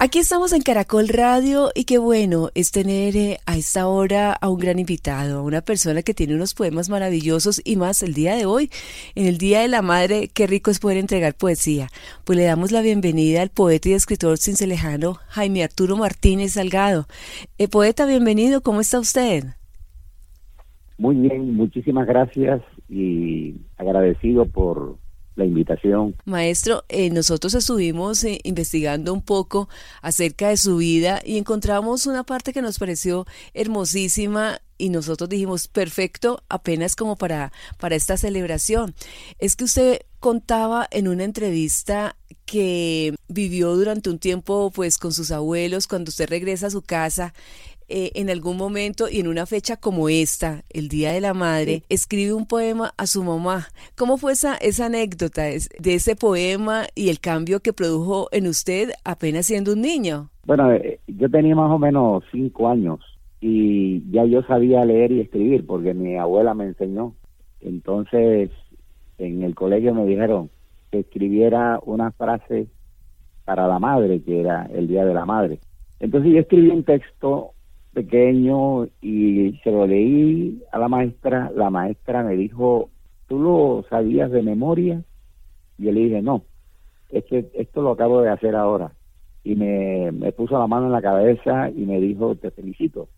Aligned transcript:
Aquí 0.00 0.20
estamos 0.20 0.52
en 0.52 0.62
Caracol 0.62 1.08
Radio 1.08 1.70
y 1.74 1.82
qué 1.82 1.98
bueno 1.98 2.50
es 2.54 2.70
tener 2.70 3.16
eh, 3.16 3.38
a 3.46 3.56
esta 3.56 3.88
hora 3.88 4.32
a 4.32 4.48
un 4.48 4.60
gran 4.60 4.78
invitado, 4.78 5.40
a 5.40 5.42
una 5.42 5.60
persona 5.60 6.02
que 6.02 6.14
tiene 6.14 6.36
unos 6.36 6.54
poemas 6.54 6.88
maravillosos 6.88 7.60
y 7.64 7.74
más 7.74 8.04
el 8.04 8.14
día 8.14 8.36
de 8.36 8.46
hoy, 8.46 8.70
en 9.16 9.26
el 9.26 9.38
Día 9.38 9.60
de 9.60 9.66
la 9.66 9.82
Madre, 9.82 10.28
qué 10.32 10.46
rico 10.46 10.70
es 10.70 10.78
poder 10.78 10.98
entregar 10.98 11.34
poesía. 11.34 11.88
Pues 12.22 12.38
le 12.38 12.44
damos 12.44 12.70
la 12.70 12.80
bienvenida 12.80 13.42
al 13.42 13.48
poeta 13.48 13.88
y 13.88 13.94
escritor 13.94 14.38
cincelejano 14.38 15.14
Jaime 15.30 15.64
Arturo 15.64 15.96
Martínez 15.96 16.52
Salgado. 16.52 17.06
Eh, 17.58 17.66
poeta, 17.66 18.06
bienvenido, 18.06 18.60
¿cómo 18.60 18.80
está 18.80 19.00
usted? 19.00 19.46
Muy 20.96 21.16
bien, 21.16 21.56
muchísimas 21.56 22.06
gracias 22.06 22.62
y 22.88 23.56
agradecido 23.76 24.46
por 24.46 24.96
la 25.38 25.46
invitación. 25.46 26.14
Maestro, 26.24 26.84
eh, 26.88 27.10
nosotros 27.10 27.54
estuvimos 27.54 28.22
eh, 28.24 28.40
investigando 28.42 29.14
un 29.14 29.22
poco 29.22 29.68
acerca 30.02 30.48
de 30.48 30.56
su 30.56 30.76
vida 30.76 31.22
y 31.24 31.38
encontramos 31.38 32.06
una 32.06 32.24
parte 32.24 32.52
que 32.52 32.60
nos 32.60 32.78
pareció 32.78 33.26
hermosísima 33.54 34.60
y 34.76 34.90
nosotros 34.90 35.28
dijimos, 35.28 35.68
perfecto, 35.68 36.42
apenas 36.48 36.94
como 36.94 37.16
para, 37.16 37.52
para 37.78 37.96
esta 37.96 38.16
celebración. 38.16 38.94
Es 39.38 39.56
que 39.56 39.64
usted 39.64 40.00
contaba 40.20 40.86
en 40.90 41.08
una 41.08 41.24
entrevista 41.24 42.16
que 42.44 43.14
vivió 43.28 43.76
durante 43.76 44.08
un 44.08 44.18
tiempo 44.18 44.70
pues 44.74 44.98
con 44.98 45.12
sus 45.12 45.30
abuelos, 45.30 45.86
cuando 45.86 46.08
usted 46.10 46.28
regresa 46.28 46.68
a 46.68 46.70
su 46.70 46.82
casa, 46.82 47.34
eh, 47.88 48.12
en 48.14 48.30
algún 48.30 48.56
momento 48.56 49.08
y 49.10 49.20
en 49.20 49.28
una 49.28 49.46
fecha 49.46 49.76
como 49.76 50.08
esta, 50.08 50.64
el 50.70 50.88
Día 50.88 51.12
de 51.12 51.20
la 51.20 51.34
Madre, 51.34 51.82
escribe 51.88 52.32
un 52.32 52.46
poema 52.46 52.92
a 52.96 53.06
su 53.06 53.24
mamá. 53.24 53.68
¿Cómo 53.96 54.18
fue 54.18 54.32
esa, 54.32 54.56
esa 54.56 54.86
anécdota 54.86 55.42
de 55.42 55.94
ese 55.94 56.16
poema 56.16 56.84
y 56.94 57.08
el 57.08 57.20
cambio 57.20 57.60
que 57.60 57.72
produjo 57.72 58.28
en 58.32 58.46
usted 58.46 58.90
apenas 59.04 59.46
siendo 59.46 59.72
un 59.72 59.80
niño? 59.80 60.30
Bueno, 60.44 60.72
eh, 60.72 61.00
yo 61.06 61.30
tenía 61.30 61.54
más 61.54 61.70
o 61.70 61.78
menos 61.78 62.24
cinco 62.30 62.68
años 62.68 63.00
y 63.40 64.02
ya 64.10 64.24
yo 64.24 64.42
sabía 64.42 64.84
leer 64.84 65.12
y 65.12 65.20
escribir 65.20 65.66
porque 65.66 65.94
mi 65.94 66.16
abuela 66.16 66.54
me 66.54 66.64
enseñó. 66.64 67.14
Entonces, 67.60 68.50
en 69.18 69.42
el 69.42 69.54
colegio 69.54 69.94
me 69.94 70.06
dijeron 70.06 70.50
que 70.90 71.00
escribiera 71.00 71.80
una 71.84 72.12
frase 72.12 72.68
para 73.44 73.66
la 73.66 73.78
madre, 73.78 74.20
que 74.22 74.40
era 74.40 74.68
el 74.72 74.88
Día 74.88 75.04
de 75.04 75.14
la 75.14 75.24
Madre. 75.24 75.58
Entonces 76.00 76.32
yo 76.32 76.40
escribí 76.40 76.68
un 76.68 76.84
texto 76.84 77.52
pequeño 77.98 78.86
y 79.02 79.58
se 79.64 79.72
lo 79.72 79.86
leí 79.86 80.62
a 80.70 80.78
la 80.78 80.88
maestra. 80.88 81.50
La 81.54 81.68
maestra 81.68 82.22
me 82.22 82.36
dijo, 82.36 82.90
¿tú 83.26 83.40
lo 83.40 83.84
sabías 83.90 84.30
de 84.30 84.42
memoria? 84.42 85.02
Y 85.78 85.84
yo 85.84 85.92
le 85.92 86.00
dije, 86.00 86.22
no, 86.22 86.44
esto 87.10 87.82
lo 87.82 87.90
acabo 87.90 88.20
de 88.20 88.30
hacer 88.30 88.54
ahora. 88.54 88.92
Y 89.42 89.56
me, 89.56 90.12
me 90.12 90.30
puso 90.30 90.58
la 90.58 90.68
mano 90.68 90.86
en 90.86 90.92
la 90.92 91.02
cabeza 91.02 91.70
y 91.70 91.86
me 91.86 92.00
dijo, 92.00 92.36
te 92.36 92.52
felicito. 92.52 93.08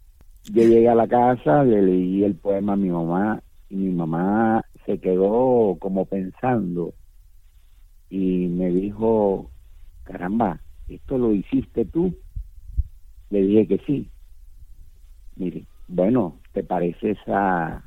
Yo 0.51 0.62
llegué 0.62 0.89
a 0.89 0.95
la 0.95 1.06
casa, 1.06 1.62
le 1.64 1.83
leí 1.83 2.25
el 2.25 2.36
poema 2.36 2.73
a 2.73 2.77
mi 2.77 2.89
mamá 2.89 3.42
y 3.69 3.77
mi 3.77 3.92
mamá 3.92 4.64
se 4.86 4.98
quedó 4.98 5.77
como 5.78 6.06
pensando 6.06 6.95
y 8.08 8.47
me 8.48 8.70
dijo, 8.70 9.51
caramba, 10.05 10.61
¿esto 10.89 11.19
lo 11.19 11.34
hiciste 11.34 11.84
tú? 11.84 12.14
Le 13.28 13.42
dije 13.42 13.67
que 13.67 13.78
sí. 13.86 14.11
Mire, 15.41 15.64
bueno, 15.88 16.38
te 16.52 16.62
pareces 16.62 17.16
a, 17.27 17.83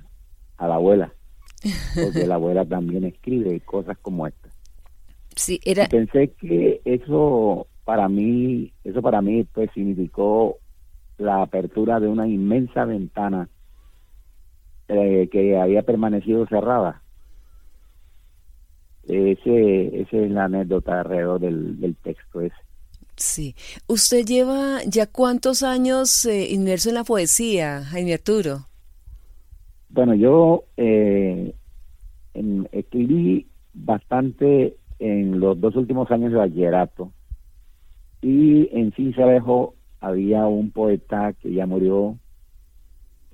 a 0.58 0.68
la 0.68 0.74
abuela, 0.74 1.14
porque 1.94 2.26
la 2.26 2.34
abuela 2.36 2.66
también 2.70 3.04
escribe 3.04 3.60
cosas 3.60 3.96
como 4.02 4.26
esta. 4.26 4.50
Sí, 5.36 5.60
era... 5.64 5.86
pensé 5.86 6.32
que 6.40 6.82
eso 6.84 7.68
para 7.86 8.10
mí, 8.10 8.74
eso 8.84 9.04
para 9.04 9.22
mí 9.22 9.44
pues 9.44 9.70
significó 9.76 10.58
la 11.20 11.44
apertura 11.44 12.00
de 12.00 12.08
una 12.08 12.28
inmensa 12.28 12.86
ventana 12.86 13.48
eh, 14.88 15.30
que 15.32 15.60
había 15.60 15.84
permanecido 15.84 16.48
cerrada. 16.48 17.04
Ese, 19.04 20.02
esa 20.02 20.18
es 20.18 20.32
la 20.32 20.46
anécdota 20.46 21.02
alrededor 21.02 21.40
del, 21.40 21.80
del 21.80 21.96
texto 21.98 22.42
ese. 22.42 22.56
Sí. 23.16 23.56
¿Usted 23.88 24.26
lleva 24.26 24.80
ya 24.88 25.08
cuántos 25.08 25.64
años 25.64 26.26
eh, 26.26 26.52
inmerso 26.52 26.90
en 26.90 26.96
la 26.96 27.04
poesía, 27.04 27.84
Jaime 27.86 28.14
Arturo? 28.14 28.68
Bueno, 29.90 30.16
yo 30.16 30.66
eh, 30.78 31.54
escribí 32.72 33.48
bastante 33.74 34.78
en 35.00 35.40
los 35.40 35.60
dos 35.60 35.76
últimos 35.76 36.10
años 36.12 36.32
de 36.32 36.38
bachillerato 36.38 37.12
y 38.22 38.70
en 38.72 38.92
Cincelejo 38.94 39.76
había 40.00 40.48
un 40.48 40.72
poeta 40.72 41.34
que 41.34 41.54
ya 41.54 41.66
murió, 41.66 42.18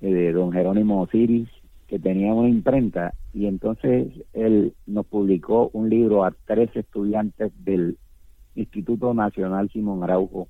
eh, 0.01 0.11
de 0.11 0.31
don 0.33 0.51
Jerónimo 0.51 1.01
Osiris, 1.01 1.47
que 1.87 1.99
tenía 1.99 2.33
una 2.33 2.49
imprenta 2.49 3.13
y 3.33 3.45
entonces 3.45 4.07
él 4.33 4.73
nos 4.85 5.05
publicó 5.05 5.69
un 5.73 5.89
libro 5.89 6.23
a 6.23 6.33
tres 6.45 6.69
estudiantes 6.75 7.51
del 7.63 7.97
Instituto 8.59 9.13
Nacional 9.13 9.69
Simón 9.71 10.03
Araujo, 10.03 10.47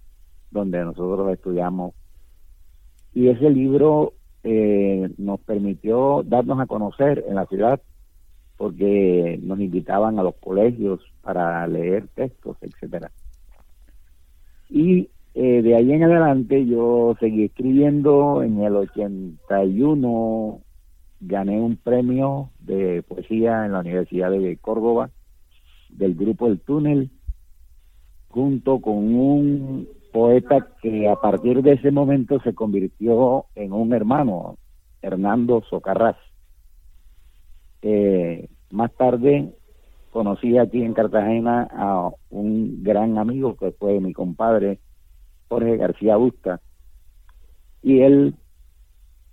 donde 0.52 0.84
nosotros 0.84 1.32
estudiamos. 1.32 1.94
Y 3.14 3.28
ese 3.28 3.50
libro 3.50 4.14
eh, 4.44 5.10
nos 5.18 5.40
permitió 5.42 6.24
darnos 6.24 6.60
a 6.60 6.66
conocer 6.66 7.26
en 7.28 7.36
la 7.36 7.46
ciudad, 7.46 7.82
porque 8.58 9.40
nos 9.42 9.60
invitaban 9.60 10.20
a 10.20 10.24
los 10.24 10.36
colegios 10.36 11.00
para 11.22 11.66
leer 11.68 12.08
textos, 12.16 12.58
etcétera. 12.62 13.12
Y 14.70 15.10
eh, 15.34 15.62
de 15.62 15.76
ahí 15.76 15.92
en 15.92 16.04
adelante 16.04 16.66
yo 16.66 17.16
seguí 17.20 17.46
escribiendo. 17.46 18.44
En 18.44 18.62
el 18.62 18.76
81 18.76 20.62
gané 21.22 21.62
un 21.62 21.78
premio 21.78 22.50
de 22.60 23.04
poesía 23.04 23.66
en 23.66 23.74
la 23.74 23.80
Universidad 23.80 24.32
de 24.32 24.58
Córdoba 24.58 25.10
del 25.90 26.16
grupo 26.16 26.48
El 26.48 26.60
Túnel 26.60 27.10
junto 28.30 28.80
con 28.80 29.16
un 29.16 29.88
poeta 30.12 30.68
que 30.82 31.08
a 31.08 31.16
partir 31.16 31.62
de 31.62 31.74
ese 31.74 31.92
momento 31.92 32.40
se 32.42 32.54
convirtió 32.54 33.46
en 33.56 33.74
un 33.74 33.94
hermano, 33.94 34.58
Hernando 35.02 35.62
Socarrás. 35.70 36.18
Eh, 37.82 38.50
más 38.72 38.94
tarde 38.94 39.54
conocí 40.12 40.58
aquí 40.58 40.82
en 40.82 40.94
Cartagena 40.94 41.68
a 41.72 42.10
un 42.30 42.84
gran 42.84 43.18
amigo 43.18 43.56
que 43.56 43.72
fue 43.72 44.00
mi 44.00 44.14
compadre, 44.14 44.80
Jorge 45.48 45.78
García 45.78 46.18
Busta, 46.18 46.62
y 47.82 48.02
él 48.02 48.36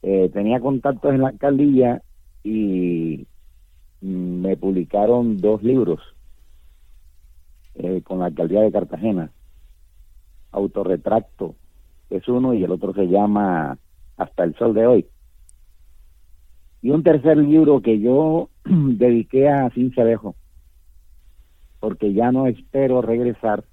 eh, 0.02 0.30
tenía 0.32 0.60
contactos 0.60 1.14
en 1.14 1.22
la 1.22 1.28
alcaldía 1.28 2.02
y 2.44 3.26
me 4.00 4.56
publicaron 4.56 5.38
dos 5.38 5.62
libros 5.62 6.15
eh, 7.78 8.02
con 8.02 8.20
la 8.20 8.26
alcaldía 8.26 8.62
de 8.62 8.72
Cartagena. 8.72 9.30
Autorretracto 10.50 11.54
es 12.10 12.26
uno 12.28 12.54
y 12.54 12.64
el 12.64 12.70
otro 12.70 12.94
se 12.94 13.06
llama 13.06 13.78
Hasta 14.16 14.44
el 14.44 14.54
sol 14.56 14.74
de 14.74 14.86
hoy. 14.86 15.06
Y 16.82 16.90
un 16.90 17.02
tercer 17.02 17.36
libro 17.36 17.82
que 17.82 18.00
yo 18.00 18.48
dediqué 18.64 19.48
a 19.48 19.70
Cincelejo, 19.70 20.36
porque 21.80 22.12
ya 22.12 22.32
no 22.32 22.46
espero 22.46 23.02
regresar. 23.02 23.64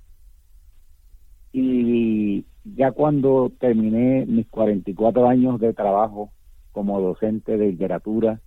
Y 1.52 2.46
ya 2.64 2.92
cuando 2.92 3.52
terminé 3.60 4.26
mis 4.26 4.48
44 4.48 5.28
años 5.30 5.60
de 5.60 5.74
trabajo 5.74 6.32
como 6.72 7.00
docente 7.00 7.58
de 7.58 7.68
literatura, 7.68 8.42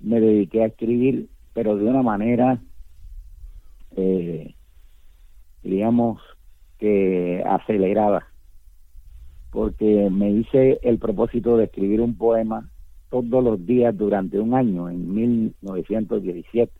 me 0.00 0.20
dediqué 0.20 0.62
a 0.62 0.66
escribir, 0.66 1.28
pero 1.52 1.76
de 1.76 1.84
una 1.84 2.02
manera 2.02 2.60
eh, 3.98 4.54
digamos 5.64 6.20
que 6.78 7.42
acelerada, 7.44 8.28
porque 9.50 10.08
me 10.10 10.30
hice 10.30 10.78
el 10.82 10.98
propósito 10.98 11.56
de 11.56 11.64
escribir 11.64 12.00
un 12.00 12.16
poema 12.16 12.70
todos 13.10 13.42
los 13.42 13.66
días 13.66 13.96
durante 13.96 14.38
un 14.38 14.54
año, 14.54 14.88
en 14.88 15.12
1917. 15.12 16.72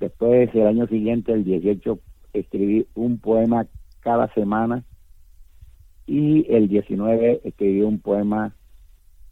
Después, 0.00 0.50
el 0.54 0.66
año 0.66 0.88
siguiente, 0.88 1.32
el 1.32 1.44
18, 1.44 2.00
escribí 2.32 2.86
un 2.94 3.18
poema 3.18 3.68
cada 4.00 4.32
semana 4.34 4.84
y 6.06 6.52
el 6.52 6.68
19 6.68 7.42
escribí 7.44 7.82
un 7.82 8.00
poema 8.00 8.56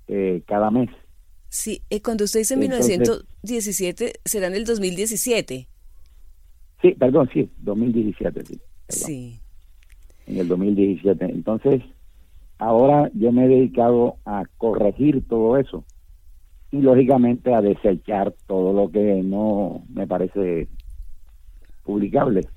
eh, 0.06 0.42
cada 0.46 0.70
mes. 0.70 0.88
Sí, 1.48 1.82
eh, 1.90 2.00
cuando 2.00 2.24
usted 2.24 2.40
dice 2.40 2.56
1917, 2.56 4.12
será 4.24 4.46
en 4.46 4.54
el 4.54 4.64
2017. 4.64 5.68
Sí, 6.82 6.92
perdón, 6.98 7.30
sí, 7.32 7.48
2017, 7.58 8.44
sí. 8.44 8.60
Sí. 8.88 9.40
En 10.26 10.38
el 10.38 10.48
2017. 10.48 11.24
Entonces, 11.24 11.82
ahora 12.58 13.10
yo 13.14 13.32
me 13.32 13.44
he 13.44 13.48
dedicado 13.48 14.16
a 14.24 14.44
corregir 14.58 15.26
todo 15.28 15.56
eso 15.56 15.84
y 16.72 16.80
lógicamente 16.80 17.54
a 17.54 17.62
desechar 17.62 18.34
todo 18.46 18.72
lo 18.72 18.90
que 18.90 19.22
no 19.22 19.84
me 19.88 20.06
parece 20.06 20.68
publicable. 21.84 22.48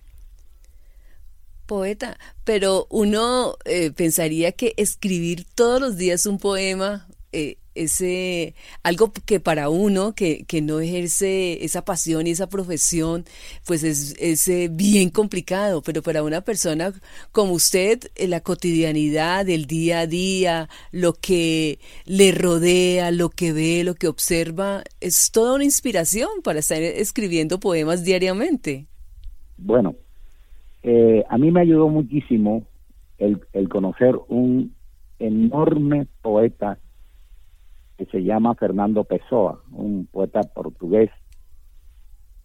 Poeta, 1.65 2.17
pero 2.43 2.87
uno 2.89 3.55
eh, 3.65 3.91
pensaría 3.91 4.51
que 4.51 4.73
escribir 4.77 5.45
todos 5.55 5.81
los 5.81 5.97
días 5.97 6.25
un 6.25 6.37
poema 6.37 7.07
eh, 7.31 7.57
ese 7.75 8.55
algo 8.83 9.11
que 9.25 9.39
para 9.39 9.69
uno 9.69 10.13
que, 10.13 10.45
que, 10.45 10.61
no 10.61 10.79
ejerce 10.79 11.63
esa 11.63 11.83
pasión 11.83 12.25
y 12.25 12.31
esa 12.31 12.47
profesión, 12.47 13.25
pues 13.67 13.83
es, 13.83 14.15
es 14.19 14.47
eh, 14.47 14.69
bien 14.71 15.09
complicado, 15.09 15.81
pero 15.81 16.01
para 16.01 16.23
una 16.23 16.41
persona 16.41 16.93
como 17.31 17.53
usted, 17.53 17.99
eh, 18.15 18.27
la 18.27 18.41
cotidianidad, 18.41 19.47
el 19.49 19.65
día 19.65 19.99
a 19.99 20.07
día, 20.07 20.69
lo 20.91 21.13
que 21.13 21.79
le 22.05 22.31
rodea, 22.31 23.11
lo 23.11 23.29
que 23.29 23.53
ve, 23.53 23.83
lo 23.83 23.95
que 23.95 24.07
observa, 24.07 24.83
es 25.01 25.31
toda 25.31 25.55
una 25.55 25.65
inspiración 25.65 26.29
para 26.43 26.59
estar 26.59 26.81
escribiendo 26.81 27.59
poemas 27.59 28.03
diariamente. 28.03 28.87
Bueno, 29.57 29.95
eh, 30.83 31.23
a 31.29 31.37
mí 31.37 31.51
me 31.51 31.61
ayudó 31.61 31.89
muchísimo 31.89 32.63
el, 33.17 33.41
el 33.53 33.69
conocer 33.69 34.15
un 34.27 34.73
enorme 35.19 36.07
poeta 36.21 36.77
que 37.97 38.05
se 38.05 38.23
llama 38.23 38.55
Fernando 38.55 39.03
Pessoa, 39.03 39.61
un 39.71 40.07
poeta 40.11 40.41
portugués, 40.41 41.09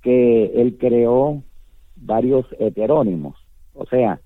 que 0.02 0.46
él 0.60 0.76
creó 0.78 1.42
varios 1.96 2.46
heterónimos, 2.58 3.36
o 3.74 3.84
sea, 3.86 4.20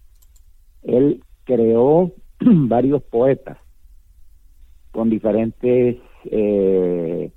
él 0.82 1.22
creó 1.44 2.12
varios 2.40 3.02
poetas 3.04 3.58
con 4.92 5.10
diferentes 5.10 5.96
eh, 6.26 7.32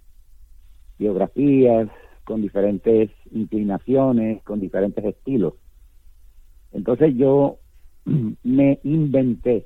biografías, 1.00 1.90
con 2.24 2.42
diferentes 2.42 3.10
inclinaciones, 3.31 4.44
con 4.44 4.60
diferentes 4.60 5.04
estilos. 5.04 5.54
Entonces 6.72 7.16
yo 7.16 7.57
me 8.44 8.80
inventé 8.83 9.66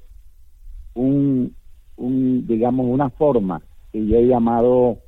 un, 0.93 1.55
un 1.97 2.47
digamos, 2.47 2.85
una 2.87 3.09
forma 3.09 3.61
y 3.93 4.07
yo 4.07 4.17
he 4.17 4.27
llamado 4.27 4.99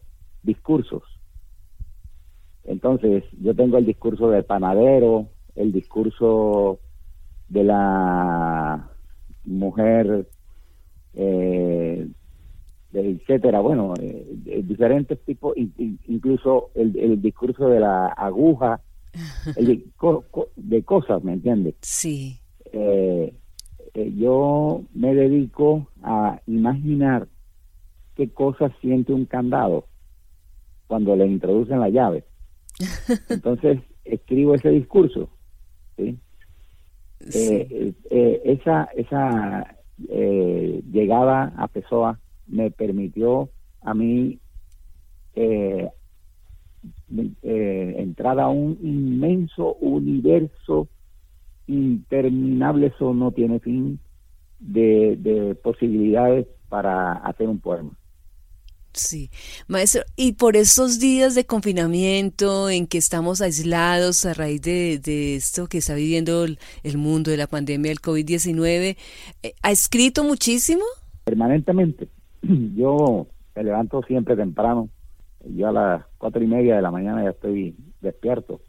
discursos. 0.43 1.03
Entonces, 2.65 3.23
yo 3.41 3.55
tengo 3.55 3.77
el 3.77 3.85
discurso 3.85 4.29
del 4.29 4.45
panadero, 4.45 5.27
el 5.55 5.71
discurso 5.71 6.79
de 7.49 7.63
la 7.63 8.89
mujer, 9.45 10.27
eh, 11.13 12.07
etcétera, 12.93 13.59
bueno, 13.59 13.93
eh, 13.99 14.63
diferentes 14.63 15.19
tipos, 15.25 15.55
incluso 15.57 16.69
el, 16.75 17.21
discurso 17.21 17.67
de 17.67 17.79
la 17.79 18.07
aguja, 18.07 18.81
el 19.57 19.83
de, 20.55 20.83
cosas, 20.83 21.23
¿me 21.23 21.33
entiendes? 21.33 21.75
Sí. 21.81 22.39
Eh, 22.71 23.33
yo 24.15 24.83
me 24.93 25.13
dedico 25.13 25.87
a 26.01 26.41
imaginar 26.47 27.27
qué 28.15 28.29
cosas 28.31 28.71
siente 28.81 29.13
un 29.13 29.25
candado 29.25 29.85
cuando 30.87 31.15
le 31.15 31.25
introducen 31.25 31.79
la 31.79 31.89
llave. 31.89 32.23
Entonces, 33.29 33.79
escribo 34.05 34.55
ese 34.55 34.69
discurso. 34.69 35.29
¿sí? 35.97 36.17
Eh, 37.33 37.93
eh, 38.09 38.41
esa 38.45 38.89
esa 38.95 39.77
eh, 40.09 40.81
llegada 40.91 41.53
a 41.57 41.67
Pessoa 41.67 42.19
me 42.47 42.69
permitió 42.71 43.49
a 43.81 43.93
mí 43.93 44.39
entrar 47.41 48.39
a 48.39 48.49
un 48.49 48.77
inmenso 48.81 49.75
universo 49.75 50.87
interminable, 51.67 52.87
eso 52.87 53.13
no 53.13 53.31
tiene 53.31 53.59
fin, 53.59 53.99
de, 54.59 55.15
de 55.17 55.55
posibilidades 55.55 56.47
para 56.69 57.13
hacer 57.13 57.47
un 57.47 57.59
poema. 57.59 57.91
Sí, 58.93 59.31
maestro, 59.67 60.03
y 60.15 60.33
por 60.33 60.55
estos 60.55 60.99
días 60.99 61.33
de 61.33 61.45
confinamiento 61.45 62.69
en 62.69 62.85
que 62.85 62.99
estamos 62.99 63.41
aislados 63.41 64.23
a 64.27 64.35
raíz 64.35 64.61
de, 64.61 65.35
esto 65.35 65.65
que 65.65 65.79
está 65.79 65.95
viviendo 65.95 66.45
el, 66.45 66.97
mundo 66.97 67.31
de 67.31 67.37
la 67.37 67.47
pandemia 67.47 67.89
del 67.89 68.01
COVID-19, 68.01 68.95
eh, 69.41 69.53
¿ha 69.63 69.71
escrito 69.71 70.23
muchísimo? 70.23 70.83
Permanentemente. 71.23 72.07
Yo 72.43 73.25
me 73.55 73.63
levanto 73.63 74.03
siempre 74.03 74.35
temprano. 74.35 74.89
Yo 75.43 75.69
a 75.69 75.71
las 75.71 76.05
cuatro 76.19 76.43
y 76.43 76.47
media 76.47 76.75
de 76.75 76.83
la 76.83 76.91
mañana 76.91 77.23
ya 77.23 77.31
estoy 77.31 77.75
despierto. 77.99 78.61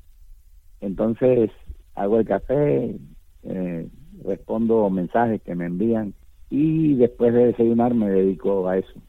Entonces 0.80 1.50
hago 1.94 2.18
el 2.18 2.26
café, 2.26 2.96
eh, 3.42 3.88
respondo 4.24 4.88
mensajes 4.88 5.42
que 5.42 5.54
me 5.54 5.66
envían 5.66 6.14
y 6.48 6.94
después 6.94 7.34
de 7.34 7.46
desayunar 7.46 7.92
me 7.92 8.08
dedico 8.08 8.66
a 8.66 8.78
eso 8.78 9.02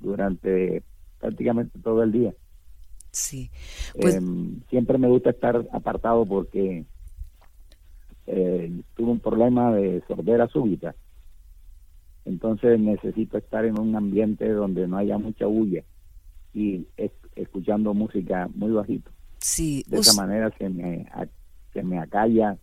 durante 0.00 0.82
prácticamente 1.18 1.78
todo 1.80 2.02
el 2.02 2.12
día. 2.12 2.34
Sí. 3.10 3.50
Pues... 3.98 4.16
Em, 4.16 4.60
siempre 4.68 4.98
me 4.98 5.08
gusta 5.08 5.30
estar 5.30 5.66
apartado 5.72 6.26
porque 6.26 6.84
eh, 8.26 8.82
tuve 8.94 9.10
un 9.10 9.20
problema 9.20 9.72
de 9.74 10.02
sordera 10.06 10.48
súbita. 10.48 10.94
Entonces 12.24 12.78
necesito 12.78 13.38
estar 13.38 13.64
en 13.64 13.78
un 13.78 13.94
ambiente 13.94 14.48
donde 14.48 14.88
no 14.88 14.98
haya 14.98 15.16
mucha 15.16 15.46
bulla 15.46 15.84
y 16.52 16.86
escuchando 17.36 17.94
música 17.94 18.48
muy 18.54 18.72
bajito. 18.72 19.10
Sí. 19.38 19.84
De 19.86 19.98
esa 19.98 20.14
manera 20.14 20.50
se 20.58 20.68
me, 20.68 21.06
se 21.72 21.82
me 21.82 21.98
acalla 21.98 22.58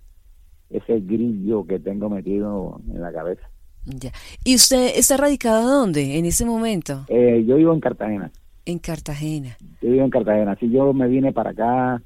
ese 0.69 1.00
grillo 1.00 1.65
que 1.65 1.80
tengo 1.80 2.09
metido 2.09 2.81
en 2.89 3.01
la 3.01 3.13
cabeza. 3.13 3.47
Ya. 3.85 4.12
¿Y 4.44 4.56
usted 4.56 4.94
está 4.95 5.18
radicado 5.18 5.68
dónde 5.68 6.18
en 6.18 6.25
ese 6.25 6.45
momento? 6.45 7.06
Eh, 7.07 7.44
yo 7.45 7.57
vivo 7.57 7.74
en 7.74 7.80
Cartagena. 7.80 8.31
En 8.65 8.80
Cartagena. 8.80 9.57
Yo 9.81 9.91
vivo 9.91 10.06
en 10.06 10.09
Cartagena. 10.09 10.56
Si 10.59 10.69
yo 10.69 10.94
me 10.94 11.07
vine 11.07 11.33
para 11.33 11.51
acá 11.51 12.01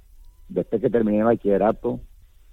después 0.49 0.81
que 0.81 0.89
terminé 0.89 1.19
el 1.19 1.25
bachillerato. 1.25 1.99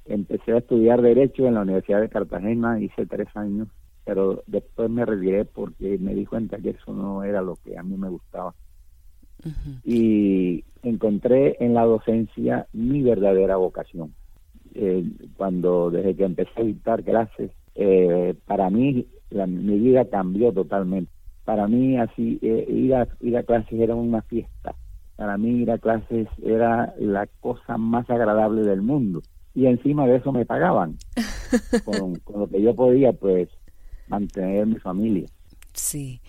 Empecé 0.07 0.53
a 0.53 0.59
estudiar 0.59 1.01
Derecho 1.01 1.47
en 1.47 1.55
la 1.55 1.63
Universidad 1.63 2.01
de 2.01 2.11
Cartagena, 2.11 2.79
hice 2.79 3.07
tres 3.07 3.29
años, 3.35 3.69
pero 4.05 4.43
después 4.47 4.91
me 4.91 5.07
retiré 5.07 5.45
porque 5.47 5.97
me 5.99 6.15
di 6.15 6.27
cuenta 6.27 6.59
que 6.59 6.71
eso 6.71 6.93
no 6.93 7.25
era 7.25 7.41
lo 7.41 7.57
que 7.57 7.79
a 7.79 7.83
mí 7.83 7.97
me 7.97 8.09
gustaba. 8.09 8.55
Y 9.85 10.65
encontré 10.83 11.57
en 11.61 11.75
la 11.75 11.85
docencia 11.85 12.67
mi 12.73 13.03
verdadera 13.03 13.57
vocación. 13.57 14.15
Eh, 14.75 15.05
cuando 15.37 15.91
desde 15.91 16.17
que 16.17 16.25
empecé 16.25 16.61
a 16.61 16.65
dictar 16.65 17.03
clases, 17.05 17.51
eh, 17.75 18.35
para 18.47 18.71
mí 18.71 19.07
mi 19.31 19.79
vida 19.79 20.05
cambió 20.09 20.53
totalmente. 20.53 21.11
Para 21.45 21.67
mí 21.67 21.99
así 21.99 22.39
eh, 22.43 22.67
ir 22.69 22.95
a 22.95 23.09
ir 23.21 23.37
a 23.37 23.43
clases 23.43 23.79
era 23.79 23.95
una 23.95 24.23
fiesta. 24.23 24.75
Para 25.17 25.37
mí 25.37 25.63
ir 25.63 25.71
a 25.71 25.79
clases 25.79 26.29
era 26.43 26.95
la 26.99 27.27
cosa 27.41 27.77
más 27.77 28.09
agradable 28.09 28.63
del 28.63 28.83
mundo. 28.83 29.23
Y 29.55 29.67
encima 29.67 30.07
de 30.07 30.17
eso 30.17 30.33
me 30.33 30.47
pagaban. 30.47 30.97
con, 31.85 32.21
lo 32.35 32.49
que 32.49 32.61
yo 32.61 32.75
podía, 32.75 33.13
pues, 33.13 33.49
mantener 34.09 34.67
mi 34.67 34.77
familia. 34.81 35.29
Sí. 35.75 36.21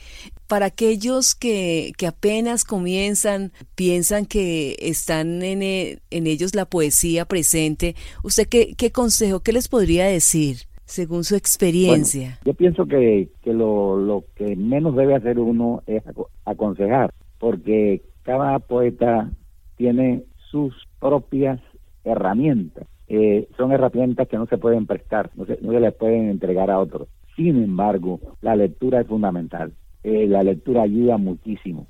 Para 0.47 0.67
aquellos 0.67 1.33
que, 1.33 1.93
que 1.97 2.07
apenas 2.07 2.65
comienzan, 2.65 3.51
piensan 3.75 4.25
que 4.25 4.75
están 4.79 5.41
en, 5.41 5.63
e, 5.63 5.99
en 6.11 6.27
ellos 6.27 6.53
la 6.53 6.65
poesía 6.65 7.25
presente, 7.25 7.95
¿usted 8.23 8.47
qué, 8.47 8.75
qué 8.75 8.91
consejo, 8.91 9.39
qué 9.39 9.53
les 9.53 9.67
podría 9.67 10.05
decir? 10.05 10.67
Según 10.85 11.23
su 11.23 11.35
experiencia? 11.35 12.39
yo 12.45 12.53
pienso 12.53 12.85
que, 12.85 13.29
que 13.41 13.53
lo, 13.53 13.97
lo, 13.97 14.23
que 14.35 14.55
menos 14.55 14.95
debe 14.95 15.15
hacer 15.15 15.39
uno 15.39 15.83
es 15.87 16.03
aconsejar, 16.45 17.11
porque 17.39 18.01
cada 18.23 18.59
poeta 18.59 19.29
tiene 19.75 20.23
sus 20.51 20.73
propias 20.99 21.59
herramientas. 22.03 22.87
Eh, 23.07 23.47
son 23.57 23.71
herramientas 23.71 24.27
que 24.27 24.37
no 24.37 24.47
se 24.47 24.57
pueden 24.57 24.85
prestar, 24.85 25.31
no 25.35 25.45
se, 25.45 25.59
no 25.61 25.71
se 25.73 25.79
les 25.79 25.93
pueden 25.93 26.29
entregar 26.29 26.71
a 26.71 26.79
otros. 26.79 27.07
Sin 27.35 27.61
embargo, 27.61 28.19
la 28.41 28.55
lectura 28.55 29.01
es 29.01 29.07
fundamental. 29.07 29.73
Eh, 30.03 30.27
la 30.27 30.43
lectura 30.43 30.83
ayuda 30.83 31.17
muchísimo. 31.17 31.87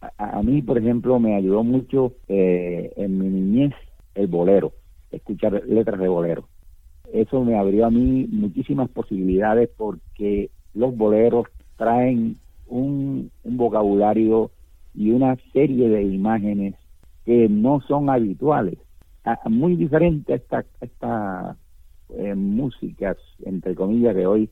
A, 0.00 0.38
a, 0.38 0.42
mí, 0.42 0.62
por 0.62 0.78
ejemplo, 0.78 1.18
me 1.18 1.36
ayudó 1.36 1.62
mucho 1.62 2.14
eh, 2.28 2.92
en 2.96 3.18
mi 3.18 3.28
niñez 3.28 3.74
el 4.14 4.28
bolero, 4.28 4.72
escuchar 5.10 5.62
letras 5.66 6.00
de 6.00 6.08
bolero 6.08 6.48
eso 7.20 7.42
me 7.44 7.58
abrió 7.58 7.86
a 7.86 7.90
mí 7.90 8.26
muchísimas 8.30 8.88
posibilidades 8.90 9.70
porque 9.76 10.50
los 10.74 10.96
boleros 10.96 11.46
traen 11.76 12.36
un, 12.66 13.30
vocabulario 13.44 14.50
y 14.94 15.10
una 15.10 15.36
serie 15.52 15.88
de 15.88 16.02
imágenes 16.02 16.74
que 17.24 17.48
no 17.48 17.80
son 17.80 18.10
habituales, 18.10 18.78
muy 19.46 19.76
diferente 19.76 20.32
a 20.32 20.36
esta, 20.36 20.64
esta 20.80 21.56
eh, 22.10 22.34
músicas, 22.34 23.16
entre 23.44 23.74
comillas, 23.74 24.14
de 24.14 24.26
hoy, 24.26 24.50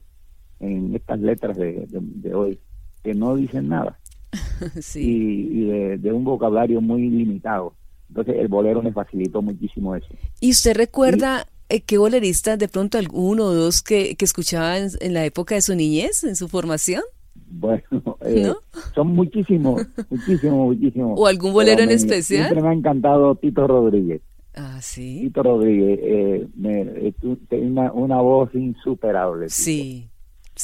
en 0.60 0.94
estas 0.94 1.20
letras 1.20 1.56
de, 1.56 2.34
hoy, 2.34 2.58
que 3.02 3.14
no 3.14 3.36
dicen 3.36 3.68
nada. 3.68 3.98
y, 4.94 5.66
de, 5.98 6.12
un 6.12 6.24
vocabulario 6.24 6.80
muy 6.80 7.08
limitado. 7.08 7.74
Entonces 8.08 8.36
el 8.36 8.48
bolero 8.48 8.82
me 8.82 8.92
facilitó 8.92 9.40
muchísimo 9.40 9.94
eso. 9.94 10.08
¿Y 10.40 10.50
usted 10.50 10.76
recuerda 10.76 11.46
qué 11.86 11.98
bolerista, 11.98 12.56
de 12.56 12.68
pronto 12.68 12.98
alguno 12.98 13.44
o 13.44 13.54
dos 13.54 13.82
que, 13.82 14.16
que 14.16 14.24
escuchaban 14.24 14.88
en 15.00 15.14
la 15.14 15.24
época 15.24 15.54
de 15.54 15.62
su 15.62 15.74
niñez, 15.74 16.24
en 16.24 16.36
su 16.36 16.48
formación? 16.48 17.02
Bueno, 17.34 17.82
eh, 18.22 18.52
son 18.94 19.08
muchísimos, 19.08 19.86
muchísimos, 20.10 20.66
muchísimos. 20.66 21.18
¿O 21.18 21.26
algún 21.26 21.52
bolero 21.52 21.82
en 21.82 21.90
especial? 21.90 22.46
Siempre 22.46 22.62
me 22.62 22.68
ha 22.68 22.72
encantado 22.72 23.34
Tito 23.36 23.66
Rodríguez. 23.66 24.22
Ah, 24.54 24.78
sí. 24.80 25.22
Tito 25.24 25.42
Rodríguez, 25.42 25.98
eh, 26.02 26.48
me, 26.56 27.12
tiene 27.48 27.66
una, 27.66 27.92
una, 27.92 28.20
voz 28.20 28.54
insuperable. 28.54 29.48
Sí. 29.48 30.08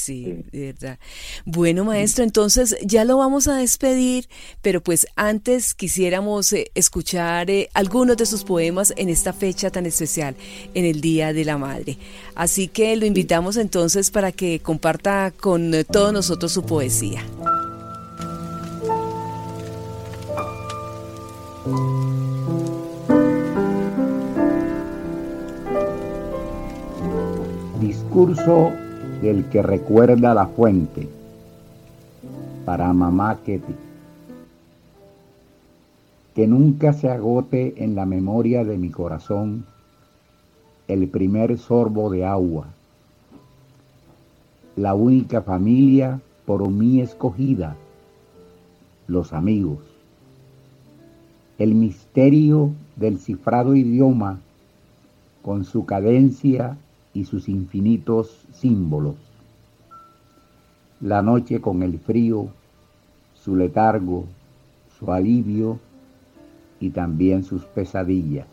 Sí, 0.01 0.45
de 0.51 0.73
verdad. 0.73 0.99
Bueno, 1.45 1.85
maestro, 1.85 2.25
entonces 2.25 2.75
ya 2.83 3.05
lo 3.05 3.19
vamos 3.19 3.49
a 3.49 3.57
despedir, 3.57 4.31
pero 4.63 4.81
pues 4.81 5.07
antes 5.15 5.75
quisiéramos 5.75 6.55
eh, 6.55 6.71
escuchar 6.75 7.51
eh, 7.51 7.69
algunos 7.75 8.17
de 8.17 8.25
sus 8.25 8.43
poemas 8.43 8.95
en 8.97 9.11
esta 9.11 9.35
fecha 9.35 9.69
tan 9.69 9.85
especial, 9.85 10.37
en 10.73 10.87
el 10.87 11.03
Día 11.03 11.35
de 11.35 11.45
la 11.45 11.59
Madre. 11.59 11.99
Así 12.35 12.67
que 12.67 12.97
lo 12.97 13.05
invitamos 13.05 13.59
entonces 13.59 14.11
para 14.11 14.33
que 14.33 14.61
comparta 14.61 15.35
con 15.39 15.75
eh, 15.75 15.85
todos 15.85 16.15
nosotros 16.15 16.51
su 16.51 16.63
poesía. 16.63 17.23
Discurso 27.79 28.73
del 29.21 29.45
que 29.47 29.63
recuerda 29.63 30.35
la 30.35 30.47
fuente. 30.47 31.09
Para 32.65 32.93
mamá 32.93 33.39
Ketty. 33.45 33.75
Que 36.35 36.47
nunca 36.47 36.93
se 36.93 37.11
agote 37.11 37.75
en 37.85 37.95
la 37.95 38.07
memoria 38.07 38.65
de 38.65 38.79
mi 38.79 38.91
corazón 38.91 39.65
el 40.89 41.09
primer 41.09 41.57
sorbo 41.59 42.11
de 42.11 42.25
agua. 42.25 42.67
La 44.77 44.95
única 44.95 45.43
familia 45.43 46.21
por 46.47 46.69
mí 46.69 47.01
escogida, 47.01 47.77
los 49.07 49.33
amigos. 49.33 49.79
El 51.59 51.75
misterio 51.75 52.71
del 52.97 53.19
cifrado 53.19 53.77
idioma 53.77 54.41
con 55.43 55.65
su 55.65 55.85
cadencia 55.85 56.77
y 57.15 57.25
sus 57.25 57.49
infinitos 57.49 58.47
símbolos. 58.53 59.17
La 61.01 61.23
noche 61.23 61.61
con 61.61 61.83
el 61.83 61.99
frío, 61.99 62.49
su 63.35 63.57
letargo, 63.57 64.27
su 64.99 65.13
alivio 65.13 65.79
y 66.79 66.91
también 66.91 67.43
sus 67.45 67.65
pesadillas. 67.65 68.47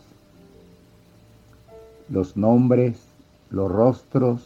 Los 2.08 2.36
nombres, 2.36 2.98
los 3.50 3.70
rostros, 3.70 4.42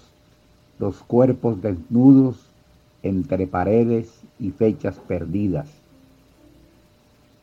los 0.78 0.96
cuerpos 1.02 1.62
desnudos 1.62 2.40
entre 3.02 3.46
paredes 3.46 4.20
y 4.38 4.50
fechas 4.50 4.98
perdidas. 4.98 5.68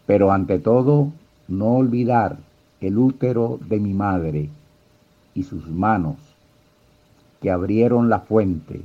Pero 0.05 0.31
ante 0.31 0.59
todo, 0.59 1.11
no 1.47 1.77
olvidar 1.77 2.37
el 2.81 2.97
útero 2.97 3.59
de 3.67 3.79
mi 3.79 3.93
madre 3.93 4.49
y 5.33 5.43
sus 5.43 5.67
manos 5.67 6.17
que 7.41 7.51
abrieron 7.51 8.09
la 8.09 8.19
fuente 8.19 8.81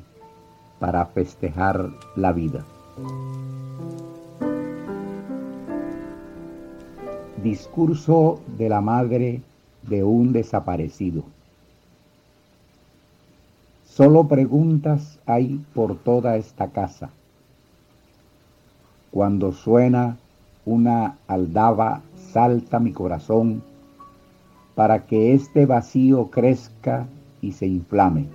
para 0.78 1.06
festejar 1.06 1.90
la 2.16 2.32
vida. 2.32 2.64
Discurso 7.42 8.40
de 8.56 8.68
la 8.68 8.80
madre 8.80 9.42
de 9.82 10.04
un 10.04 10.32
desaparecido. 10.32 11.25
Solo 13.87 14.26
preguntas 14.26 15.18
hay 15.26 15.64
por 15.75 15.96
toda 15.96 16.37
esta 16.37 16.68
casa. 16.68 17.11
Cuando 19.11 19.52
suena 19.52 20.16
una 20.64 21.18
aldaba, 21.28 22.02
salta 22.32 22.80
mi 22.80 22.92
corazón 22.92 23.62
para 24.75 25.06
que 25.06 25.34
este 25.34 25.66
vacío 25.66 26.30
crezca 26.30 27.06
y 27.40 27.52
se 27.52 27.66
inflame 27.66 28.26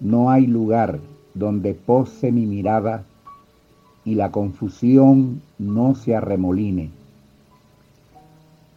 no 0.00 0.30
hay 0.30 0.46
lugar 0.46 1.00
donde 1.34 1.74
pose 1.74 2.32
mi 2.32 2.46
mirada 2.46 3.04
y 4.04 4.14
la 4.14 4.30
confusión 4.30 5.42
no 5.58 5.94
se 5.94 6.14
arremoline. 6.14 6.90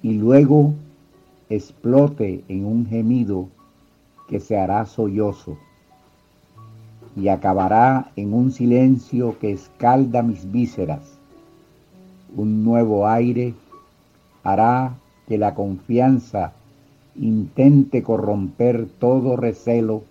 Y 0.02 0.14
luego 0.14 0.74
explote 1.50 2.44
en 2.48 2.66
un 2.66 2.86
gemido 2.86 3.48
que 4.28 4.40
se 4.40 4.58
hará 4.58 4.86
sollozo 4.86 5.58
y 7.16 7.28
acabará 7.28 8.12
en 8.16 8.34
un 8.34 8.52
silencio 8.52 9.38
que 9.40 9.52
escalda 9.52 10.22
mis 10.22 10.52
vísceras. 10.52 11.02
Un 12.36 12.64
nuevo 12.64 13.08
aire 13.08 13.54
hará 14.44 14.96
que 15.28 15.38
la 15.38 15.54
confianza 15.54 16.54
intente 17.16 18.04
corromper 18.04 18.88
todo 19.00 19.36
recelo 19.36 20.04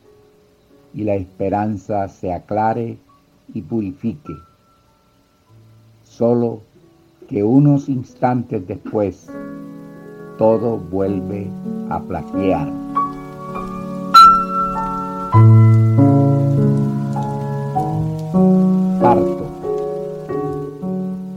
y 0.99 1.05
la 1.05 1.15
esperanza 1.15 2.09
se 2.09 2.33
aclare 2.33 2.99
y 3.55 3.63
purifique. 3.63 4.35
Solo 6.03 6.63
que 7.29 7.45
unos 7.45 7.89
instantes 7.89 8.67
después 8.67 9.31
todo 10.39 10.77
vuelve 10.77 11.47
a 11.89 12.01
plaquear. 12.01 12.73
Parto. 19.01 19.47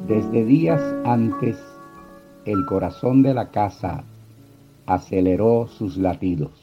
Desde 0.07 0.43
días 0.43 0.81
antes, 1.05 1.59
el 2.45 2.65
corazón 2.65 3.21
de 3.21 3.35
la 3.35 3.51
casa 3.51 4.03
aceleró 4.87 5.67
sus 5.67 5.97
latidos 5.97 6.60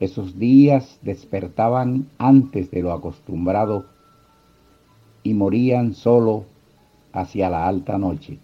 esos 0.00 0.38
días 0.38 0.98
despertaban 1.02 2.06
antes 2.18 2.70
de 2.70 2.82
lo 2.82 2.92
acostumbrado 2.92 3.86
y 5.22 5.34
morían 5.34 5.94
solo 5.94 6.44
hacia 7.12 7.48
la 7.48 7.66
alta 7.66 7.98
noche. 7.98 8.38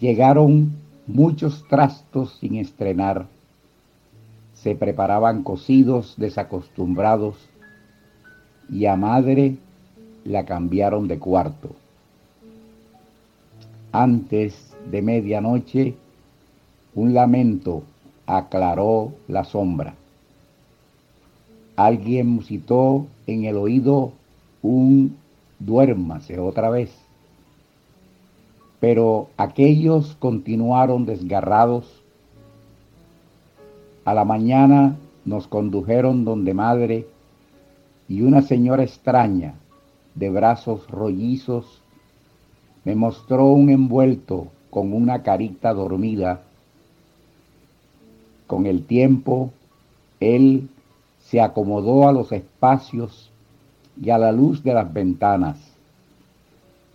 Llegaron 0.00 0.72
muchos 1.06 1.64
trastos 1.68 2.36
sin 2.40 2.56
estrenar, 2.56 3.26
se 4.54 4.74
preparaban 4.74 5.42
cocidos 5.42 6.14
desacostumbrados 6.16 7.36
y 8.68 8.86
a 8.86 8.96
madre 8.96 9.56
la 10.24 10.44
cambiaron 10.44 11.06
de 11.06 11.18
cuarto. 11.18 11.70
Antes 13.92 14.74
de 14.90 15.02
medianoche, 15.02 15.94
un 16.94 17.14
lamento 17.14 17.84
aclaró 18.26 19.12
la 19.28 19.44
sombra. 19.44 19.94
Alguien 21.76 22.28
musitó 22.28 23.06
en 23.26 23.44
el 23.44 23.56
oído 23.56 24.12
un 24.62 25.16
duérmase 25.58 26.38
otra 26.38 26.70
vez. 26.70 26.90
Pero 28.80 29.28
aquellos 29.36 30.16
continuaron 30.18 31.06
desgarrados. 31.06 32.02
A 34.04 34.14
la 34.14 34.24
mañana 34.24 34.96
nos 35.24 35.46
condujeron 35.46 36.24
donde 36.24 36.54
madre 36.54 37.06
y 38.08 38.22
una 38.22 38.42
señora 38.42 38.82
extraña 38.82 39.54
de 40.14 40.30
brazos 40.30 40.88
rollizos 40.88 41.80
me 42.84 42.94
mostró 42.94 43.46
un 43.46 43.70
envuelto 43.70 44.48
con 44.70 44.92
una 44.92 45.22
carita 45.22 45.72
dormida 45.72 46.43
con 48.46 48.66
el 48.66 48.84
tiempo, 48.84 49.50
él 50.20 50.68
se 51.20 51.40
acomodó 51.40 52.08
a 52.08 52.12
los 52.12 52.32
espacios 52.32 53.30
y 54.00 54.10
a 54.10 54.18
la 54.18 54.32
luz 54.32 54.62
de 54.62 54.74
las 54.74 54.92
ventanas. 54.92 55.58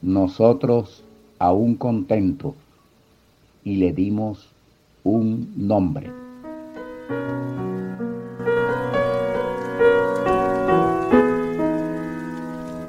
Nosotros, 0.01 1.03
aún 1.39 1.75
contentos, 1.75 2.56
y 3.63 3.75
le 3.75 3.91
dimos 3.91 4.50
un 5.03 5.53
nombre. 5.56 6.12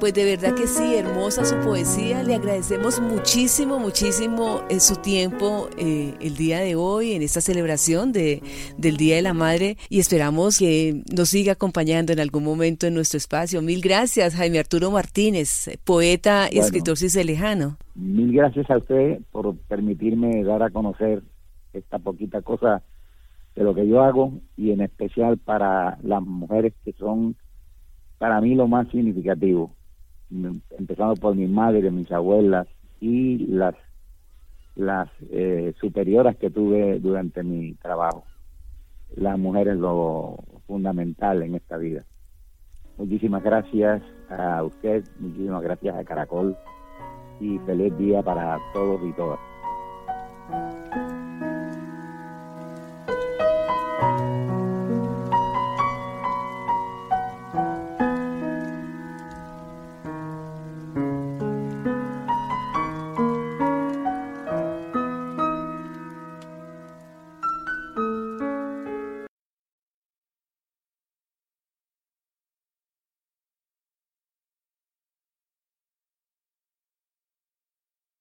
Pues 0.01 0.15
de 0.15 0.25
verdad 0.25 0.55
que 0.55 0.65
sí, 0.65 0.95
hermosa 0.95 1.45
su 1.45 1.55
poesía. 1.63 2.23
Le 2.23 2.33
agradecemos 2.33 2.99
muchísimo, 2.99 3.77
muchísimo 3.77 4.61
eh, 4.67 4.79
su 4.79 4.95
tiempo 4.95 5.69
eh, 5.77 6.15
el 6.19 6.37
día 6.37 6.59
de 6.59 6.73
hoy 6.75 7.11
en 7.11 7.21
esta 7.21 7.39
celebración 7.39 8.11
de, 8.11 8.41
del 8.79 8.97
Día 8.97 9.17
de 9.17 9.21
la 9.21 9.35
Madre 9.35 9.77
y 9.89 9.99
esperamos 9.99 10.57
que 10.57 11.03
nos 11.15 11.29
siga 11.29 11.53
acompañando 11.53 12.13
en 12.13 12.19
algún 12.19 12.43
momento 12.43 12.87
en 12.87 12.95
nuestro 12.95 13.19
espacio. 13.19 13.61
Mil 13.61 13.79
gracias, 13.79 14.33
Jaime 14.33 14.57
Arturo 14.57 14.89
Martínez, 14.89 15.69
poeta 15.85 16.47
y 16.51 16.57
escritor 16.57 16.97
ciselejano. 16.97 17.77
Mil 17.93 18.33
gracias 18.33 18.71
a 18.71 18.77
usted 18.77 19.19
por 19.31 19.55
permitirme 19.55 20.43
dar 20.43 20.63
a 20.63 20.71
conocer 20.71 21.21
esta 21.73 21.99
poquita 21.99 22.41
cosa 22.41 22.81
de 23.55 23.63
lo 23.63 23.75
que 23.75 23.87
yo 23.87 24.01
hago 24.01 24.33
y 24.57 24.71
en 24.71 24.81
especial 24.81 25.37
para 25.37 25.99
las 26.01 26.23
mujeres 26.23 26.73
que 26.83 26.91
son 26.93 27.35
para 28.17 28.41
mí 28.41 28.55
lo 28.55 28.67
más 28.67 28.87
significativo, 28.89 29.75
empezando 30.77 31.15
por 31.15 31.35
mi 31.35 31.47
madre, 31.47 31.91
mis 31.91 32.11
abuelas 32.11 32.67
y 32.99 33.37
las 33.47 33.75
las 34.75 35.09
eh, 35.29 35.73
superioras 35.79 36.37
que 36.37 36.49
tuve 36.49 36.99
durante 36.99 37.43
mi 37.43 37.73
trabajo. 37.75 38.23
La 39.15 39.35
mujer 39.35 39.67
es 39.67 39.77
lo 39.77 40.37
fundamental 40.65 41.43
en 41.43 41.55
esta 41.55 41.77
vida. 41.77 42.05
Muchísimas 42.97 43.43
gracias 43.43 44.01
a 44.29 44.63
usted, 44.63 45.03
muchísimas 45.19 45.61
gracias 45.61 45.95
a 45.95 46.03
Caracol 46.03 46.55
y 47.39 47.57
feliz 47.59 47.97
día 47.97 48.21
para 48.21 48.57
todos 48.73 49.01
y 49.03 49.11
todas. 49.13 49.39